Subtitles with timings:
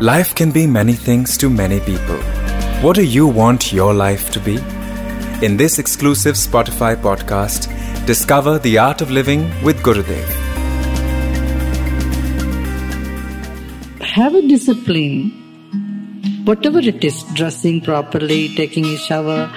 [0.00, 2.18] Life can be many things to many people.
[2.82, 4.54] What do you want your life to be?
[5.44, 7.66] In this exclusive Spotify podcast,
[8.06, 10.28] discover the art of living with Gurudev.
[14.00, 15.32] Have a discipline.
[16.44, 19.52] Whatever it is, dressing properly, taking a shower.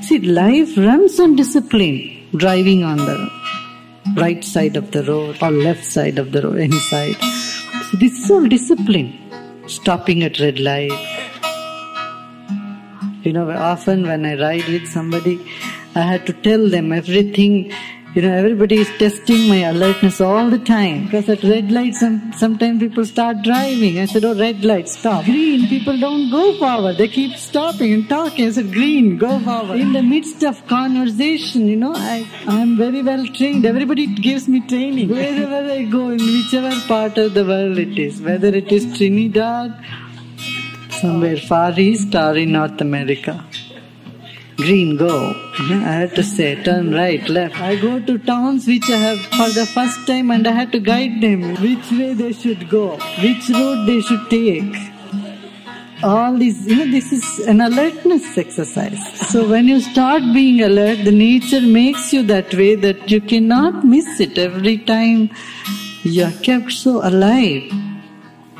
[0.00, 2.30] See, life runs on discipline.
[2.34, 3.30] Driving on the
[4.16, 7.16] right side of the road or left side of the road, any side.
[7.90, 9.21] So this is all discipline
[9.74, 10.92] stopping at red light.
[13.22, 15.40] You know, often when I ride with somebody,
[15.94, 17.72] I had to tell them everything.
[18.14, 21.04] You know, everybody is testing my alertness all the time.
[21.06, 23.98] Because at red light, some, sometimes people start driving.
[24.00, 25.24] I said, oh, red light, stop.
[25.24, 26.98] Green, people don't go forward.
[26.98, 28.48] They keep stopping and talking.
[28.48, 29.80] I said, green, go forward.
[29.80, 33.64] In the midst of conversation, you know, I, I'm very well trained.
[33.64, 35.08] Everybody gives me training.
[35.08, 39.82] Wherever I go, in whichever part of the world it is, whether it is Trinidad,
[41.00, 43.42] somewhere far east or in North America.
[44.56, 45.34] Green, go.
[45.34, 45.84] Mm-hmm.
[45.84, 47.58] I had to say, turn right, left.
[47.60, 50.78] I go to towns which I have for the first time and I had to
[50.78, 54.74] guide them which way they should go, which road they should take.
[56.04, 59.20] All this, you know, this is an alertness exercise.
[59.28, 63.84] So when you start being alert, the nature makes you that way that you cannot
[63.84, 65.30] miss it every time
[66.02, 67.70] you are kept so alive.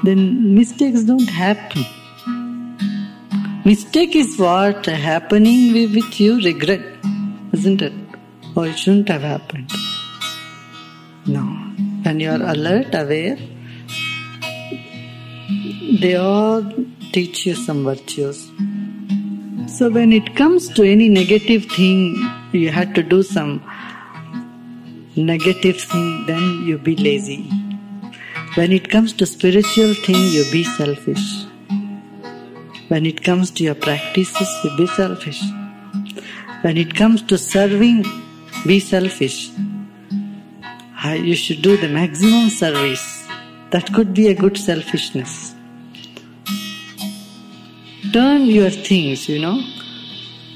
[0.04, 1.84] Then mistakes don't happen.
[3.64, 6.80] Mistake is what happening with you regret,
[7.52, 7.92] isn't it?
[8.56, 9.70] Oh, it shouldn't have happened.
[11.26, 11.42] No.
[12.02, 13.38] When you are alert, aware,
[16.00, 16.64] they all
[17.12, 18.50] teach you some virtues.
[19.78, 22.16] So when it comes to any negative thing,
[22.50, 23.62] you had to do some
[25.14, 27.48] negative thing, then you be lazy.
[28.56, 31.46] When it comes to spiritual thing, you be selfish.
[32.92, 35.40] When it comes to your practices, be selfish.
[36.60, 38.04] When it comes to serving,
[38.66, 39.50] be selfish.
[41.02, 43.26] Ah, you should do the maximum service.
[43.70, 45.54] That could be a good selfishness.
[48.12, 49.56] Turn your things, you know.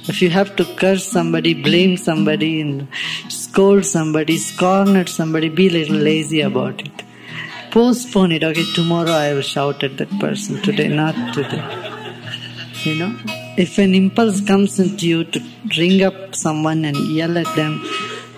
[0.06, 2.86] If you have to curse somebody, blame somebody, and
[3.30, 7.02] scold somebody, scorn at somebody, be a little lazy about it.
[7.70, 8.44] Postpone it.
[8.44, 10.60] Okay, tomorrow I will shout at that person.
[10.60, 11.85] Today, not today.
[12.86, 13.18] You know,
[13.58, 15.40] if an impulse comes into you to
[15.76, 17.80] ring up someone and yell at them,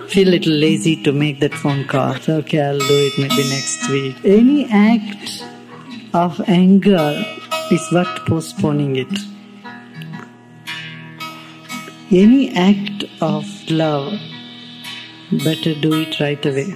[0.09, 2.17] feel a little lazy to make that phone call.
[2.27, 4.17] Okay, I'll do it maybe next week.
[4.25, 5.45] Any act
[6.15, 7.23] of anger
[7.71, 9.13] is what postponing it.
[12.11, 14.19] Any act of love,
[15.45, 16.75] better do it right away.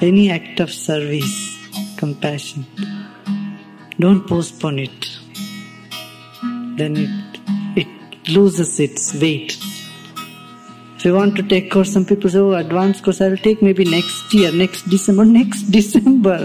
[0.00, 1.58] Any act of service,
[1.96, 2.64] compassion,
[3.98, 5.15] don't postpone it
[6.76, 6.96] then
[7.76, 9.56] it, it loses its weight.
[10.96, 13.84] If you want to take course, some people say, oh, advanced course I'll take maybe
[13.84, 16.38] next year, next December, next December.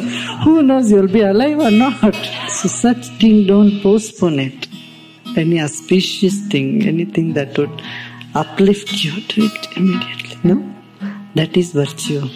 [0.44, 2.16] Who knows, you'll be alive or not.
[2.50, 4.68] So such thing, don't postpone it.
[5.38, 7.82] Any auspicious thing, anything that would
[8.36, 10.38] uplift you, do it immediately.
[10.44, 10.76] No?
[11.36, 12.28] That is virtue.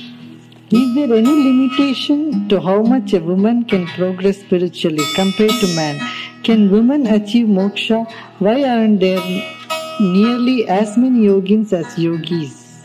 [0.71, 6.01] Is there any limitation to how much a woman can progress spiritually compared to man?
[6.41, 8.11] Can women achieve moksha?
[8.39, 9.21] Why aren't there
[9.99, 12.81] nearly as many yoginis as yogis?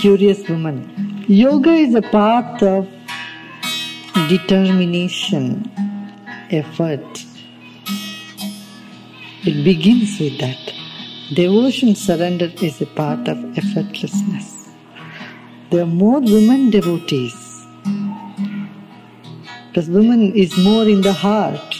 [0.00, 1.24] Curious woman.
[1.26, 2.88] Yoga is a path of
[4.28, 5.68] determination,
[6.52, 7.24] effort.
[9.42, 10.72] It begins with that.
[11.34, 14.59] Devotion surrender is a part of effortlessness.
[15.70, 17.64] There are more women devotees.
[19.68, 21.76] Because woman is more in the heart.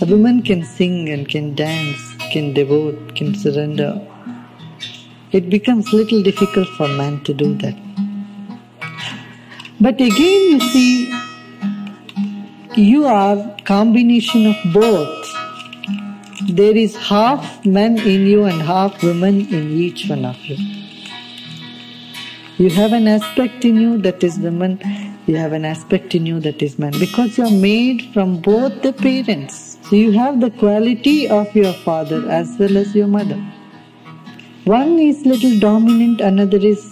[0.00, 2.00] A woman can sing and can dance,
[2.32, 4.04] can devote, can surrender.
[5.30, 7.76] It becomes little difficult for man to do that.
[9.80, 11.14] But again, you see,
[12.74, 15.24] you are combination of both.
[16.48, 20.85] There is half man in you and half woman in each one of you.
[22.58, 24.80] You have an aspect in you that is woman,
[25.26, 28.80] you have an aspect in you that is man because you are made from both
[28.80, 29.76] the parents.
[29.82, 33.36] So you have the quality of your father as well as your mother.
[34.64, 36.90] One is little dominant, another is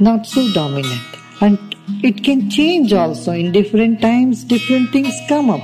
[0.00, 1.00] not so dominant.
[1.40, 1.58] And
[2.02, 3.30] it can change also.
[3.30, 5.62] In different times, different things come up.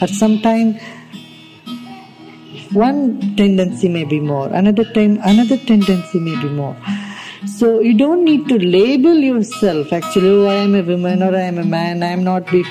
[0.00, 0.80] At some time,
[2.72, 6.76] one tendency may be more, another time, another tendency may be more.
[7.46, 9.92] So you don't need to label yourself.
[9.92, 12.02] Actually, oh, I am a woman or I am a man.
[12.02, 12.64] I am not be,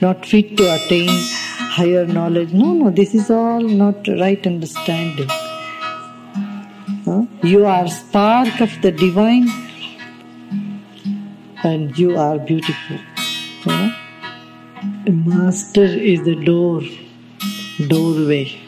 [0.00, 2.52] not fit to attain higher knowledge.
[2.52, 2.90] No, no.
[2.90, 5.26] This is all not right understanding.
[7.04, 7.24] Huh?
[7.42, 9.48] You are spark of the divine,
[11.64, 12.98] and you are beautiful.
[13.64, 13.90] Huh?
[15.10, 16.82] Master is the door,
[17.88, 18.61] doorway.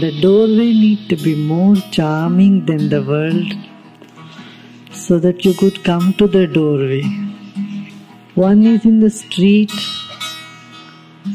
[0.00, 3.50] The doorway need to be more charming than the world
[4.92, 7.02] so that you could come to the doorway.
[8.34, 9.72] One is in the street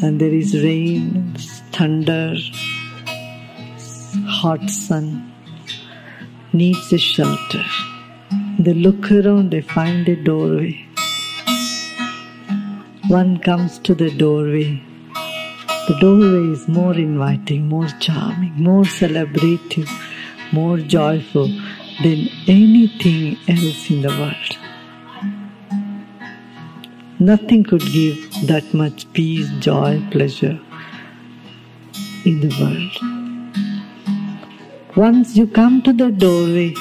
[0.04, 1.34] and there is rain,
[1.72, 2.36] thunder,
[4.28, 5.34] hot sun,
[6.54, 7.66] needs a shelter.
[8.60, 10.86] They look around, they find a doorway.
[13.08, 14.84] One comes to the doorway
[15.88, 19.90] the doorway is more inviting, more charming, more celebrative,
[20.52, 21.48] more joyful
[22.04, 24.58] than anything else in the world.
[27.20, 28.18] Nothing could give
[28.48, 30.60] that much peace, joy, pleasure
[32.26, 32.96] in the world.
[34.96, 36.74] Once you come to the doorway,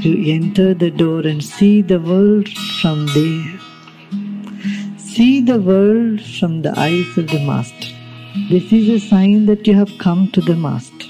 [0.00, 2.48] you enter the door and see the world
[2.80, 3.71] from there.
[5.14, 7.88] See the world from the eyes of the Master.
[8.48, 11.06] This is a sign that you have come to the Master.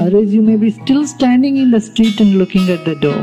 [0.00, 3.22] Otherwise, you may be still standing in the street and looking at the door.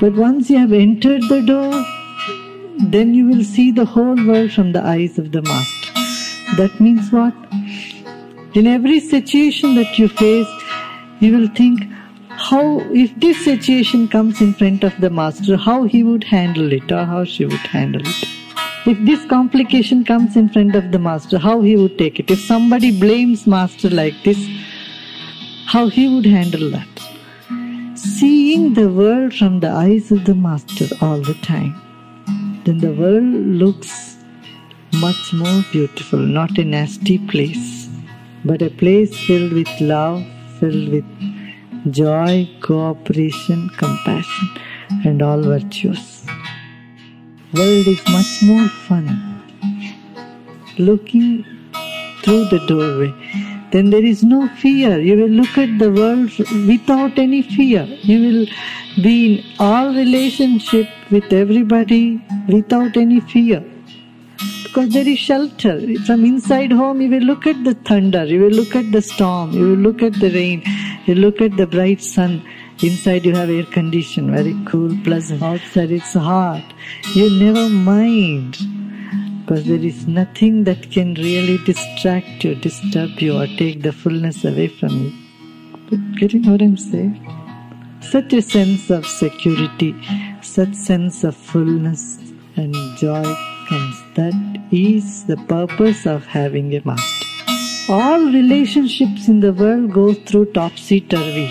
[0.00, 1.84] But once you have entered the door,
[2.88, 5.92] then you will see the whole world from the eyes of the Master.
[6.56, 7.34] That means what?
[8.54, 10.48] In every situation that you face,
[11.20, 11.82] you will think,
[12.48, 16.90] how, if this situation comes in front of the master, how he would handle it
[16.90, 18.28] or how she would handle it.
[18.86, 22.30] If this complication comes in front of the master, how he would take it.
[22.30, 24.38] If somebody blames master like this,
[25.66, 26.88] how he would handle that.
[27.98, 31.74] Seeing the world from the eyes of the master all the time,
[32.64, 33.24] then the world
[33.62, 34.16] looks
[34.94, 37.90] much more beautiful, not a nasty place,
[38.44, 40.24] but a place filled with love,
[40.58, 41.27] filled with
[41.90, 44.48] joy, cooperation, compassion,
[45.04, 46.24] and all virtues.
[47.54, 49.06] World is much more fun.
[50.78, 51.44] Looking
[52.22, 53.12] through the doorway,
[53.72, 54.98] then there is no fear.
[54.98, 56.30] You will look at the world
[56.66, 57.84] without any fear.
[57.84, 58.46] You will
[59.02, 63.64] be in all relationship with everybody without any fear
[64.68, 65.80] because there is shelter.
[66.06, 69.52] From inside home, you will look at the thunder, you will look at the storm,
[69.52, 70.62] you will look at the rain,
[71.08, 72.42] you look at the bright sun.
[72.82, 75.42] Inside you have air condition, very cool, pleasant.
[75.42, 76.64] Outside it's hot.
[77.14, 78.56] You never mind
[79.48, 84.44] because there is nothing that can really distract you, disturb you, or take the fullness
[84.44, 85.12] away from you.
[85.88, 87.16] But Getting what I'm saying?
[88.02, 89.94] Such a sense of security,
[90.42, 92.18] such sense of fullness
[92.56, 93.24] and joy
[93.68, 94.02] comes.
[94.16, 94.34] That
[94.70, 97.27] is the purpose of having a master.
[97.90, 101.50] All relationships in the world go through topsy-turvy.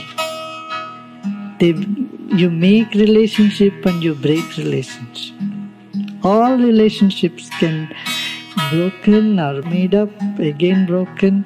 [1.59, 1.73] They,
[2.37, 5.35] you make relationship and you break relationship.
[6.23, 7.91] All relationships can
[8.69, 11.43] broken or made up, again broken,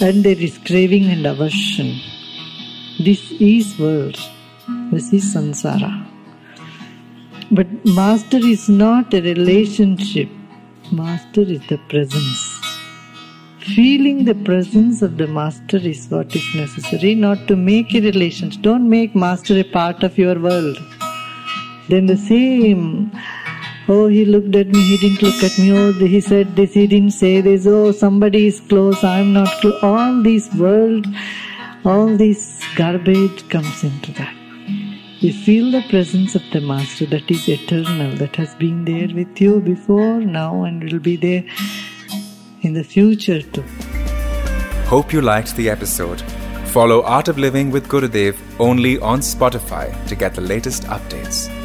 [0.00, 2.00] and there is craving and aversion.
[2.98, 4.18] This is world.
[4.90, 6.04] This is samsara.
[7.52, 10.28] But master is not a relationship.
[10.90, 12.53] Master is the presence.
[13.72, 18.60] Feeling the presence of the master is what is necessary, not to make a relationship.
[18.60, 20.76] Don't make master a part of your world.
[21.88, 23.10] Then the same,
[23.88, 26.86] oh, he looked at me, he didn't look at me, oh, he said this, he
[26.86, 29.82] didn't say this, oh, somebody is close, I'm not close.
[29.82, 31.06] All this world,
[31.86, 34.34] all this garbage comes into that.
[35.20, 39.40] You feel the presence of the Master that is eternal, that has been there with
[39.40, 41.44] you before, now, and will be there
[42.64, 43.64] in the future too.
[44.86, 46.20] Hope you liked the episode.
[46.66, 51.63] Follow Art of Living with Gurudev only on Spotify to get the latest updates.